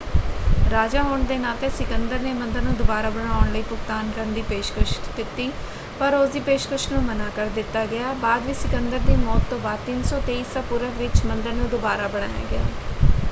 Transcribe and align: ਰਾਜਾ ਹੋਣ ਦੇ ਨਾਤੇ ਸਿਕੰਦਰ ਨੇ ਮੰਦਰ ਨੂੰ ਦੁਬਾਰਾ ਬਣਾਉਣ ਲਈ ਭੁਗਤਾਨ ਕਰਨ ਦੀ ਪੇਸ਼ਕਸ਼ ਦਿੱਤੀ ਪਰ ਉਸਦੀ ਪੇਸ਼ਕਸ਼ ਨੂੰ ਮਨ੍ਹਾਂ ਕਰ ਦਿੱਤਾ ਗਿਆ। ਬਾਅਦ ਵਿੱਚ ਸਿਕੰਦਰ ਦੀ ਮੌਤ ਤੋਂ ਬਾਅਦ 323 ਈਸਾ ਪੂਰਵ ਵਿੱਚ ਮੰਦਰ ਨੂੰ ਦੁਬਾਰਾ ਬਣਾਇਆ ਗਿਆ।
ਰਾਜਾ 0.71 1.01
ਹੋਣ 1.03 1.23
ਦੇ 1.23 1.37
ਨਾਤੇ 1.37 1.69
ਸਿਕੰਦਰ 1.69 2.19
ਨੇ 2.19 2.31
ਮੰਦਰ 2.33 2.61
ਨੂੰ 2.61 2.73
ਦੁਬਾਰਾ 2.77 3.09
ਬਣਾਉਣ 3.09 3.51
ਲਈ 3.51 3.61
ਭੁਗਤਾਨ 3.63 4.09
ਕਰਨ 4.11 4.33
ਦੀ 4.33 4.41
ਪੇਸ਼ਕਸ਼ 4.43 4.93
ਦਿੱਤੀ 5.17 5.49
ਪਰ 5.99 6.13
ਉਸਦੀ 6.15 6.39
ਪੇਸ਼ਕਸ਼ 6.39 6.87
ਨੂੰ 6.91 7.03
ਮਨ੍ਹਾਂ 7.03 7.29
ਕਰ 7.35 7.49
ਦਿੱਤਾ 7.55 7.85
ਗਿਆ। 7.85 8.13
ਬਾਅਦ 8.21 8.45
ਵਿੱਚ 8.45 8.57
ਸਿਕੰਦਰ 8.59 8.99
ਦੀ 8.99 9.15
ਮੌਤ 9.17 9.49
ਤੋਂ 9.49 9.59
ਬਾਅਦ 9.59 9.89
323 9.89 10.39
ਈਸਾ 10.39 10.61
ਪੂਰਵ 10.69 10.97
ਵਿੱਚ 10.97 11.25
ਮੰਦਰ 11.25 11.53
ਨੂੰ 11.53 11.69
ਦੁਬਾਰਾ 11.69 12.07
ਬਣਾਇਆ 12.07 12.45
ਗਿਆ। 12.51 12.65